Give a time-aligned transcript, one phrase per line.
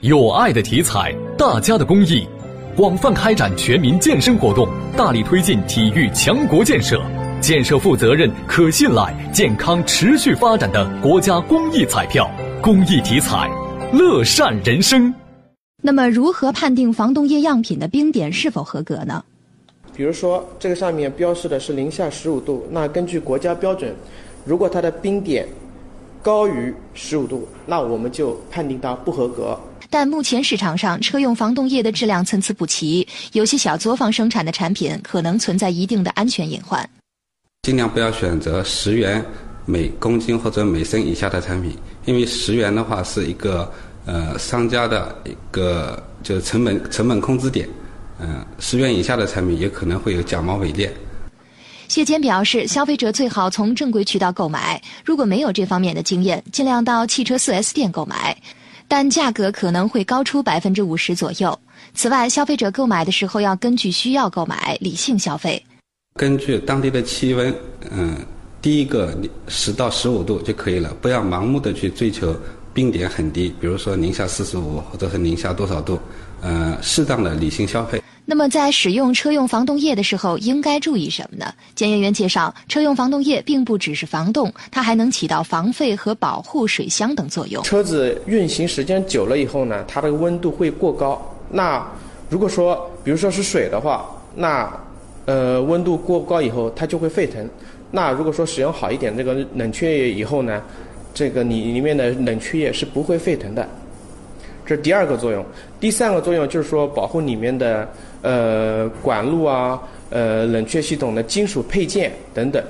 [0.00, 2.26] 有爱的题材，大家的公益，
[2.76, 7.00] 广泛开展全民健身活动，大力推进体育强国建设，
[7.40, 12.30] 建设负责任、可信赖、健康持续发展的国家公益彩票。
[12.60, 13.50] 公益体彩，
[13.92, 15.12] 乐善人生。
[15.82, 19.24] 那么，如何判定防冻液样品的冰点是否合格呢？
[19.96, 23.94] 比如说，这个上面标示的是零下十五度，那根据国家标准，
[24.44, 25.46] 如果它的冰点
[26.24, 29.54] 高于十五度，那我们就判定它不合格。
[29.90, 36.88] 但目前市场上车用防冻液的质量参差不齐，有些小作坊生产的产品可能存在一定的安全隐患。
[37.64, 39.22] 尽量不要选择十元
[39.66, 43.70] 每公斤或者每升以下的产品，因为十元的话是一个
[44.06, 47.68] 呃商家的一个就是成本成本控制点，
[48.18, 50.90] 嗯，十元以下的产品也可能会有假冒伪劣。
[51.88, 58.36] 谢坚表示，消费者最好从正规渠道购买，如果没有这方面的经验，尽量到汽车 4S 店购买。
[58.86, 61.58] 但价格可能会高出百分之五十左右。
[61.94, 65.60] 此外，消费者购买的时候要根据需要购买，理性消费。
[66.16, 67.52] 根据当地的气温，
[67.90, 68.14] 嗯，
[68.60, 69.16] 第一个
[69.48, 72.36] 十到十五度就可以了，不要盲目的去追求
[72.74, 75.98] 冰点很低，比如说零下四十五或者是零下多少度，
[76.42, 78.03] 呃，适当的理性消费。
[78.26, 81.52] 那么，在使用车用防冻液的时候，应该注意什么呢？
[81.74, 87.62] 检验员介绍，车用防冻液并不只是防冻，它还能起到防沸和保护水箱等作用。
[87.62, 91.20] 车子运行时间久了以后呢，它的温度会过高。
[91.50, 91.86] 那
[92.30, 94.72] 如果说，比如说是水的话，那
[95.26, 97.46] 呃温度过高以后，它就会沸腾。
[97.90, 100.62] 那如果说使用好一点这个冷却液以后呢，
[101.12, 103.68] 这个你里面的冷却液是不会沸腾的。
[104.66, 105.44] 这是第二个作用，
[105.78, 107.88] 第三个作用就是说保护里面的
[108.22, 112.62] 呃管路啊、呃冷却系统的金属配件等等。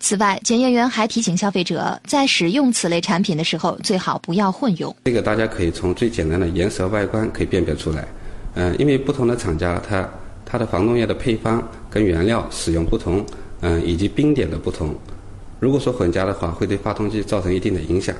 [0.00, 4.92] 此外，检验员还提醒消费者，在使用此类产品的时候，最好不要混用。
[5.04, 8.04] 这个大家可以从最简单的颜色、外观可以辨别出来。
[8.54, 10.08] 嗯，因为不同的厂家，它
[10.44, 13.24] 它的防冻液的配方跟原料使用不同，
[13.60, 14.92] 嗯，以及冰点的不同，
[15.60, 18.12] 如果说混加的话，会对发动机造成一定的影响。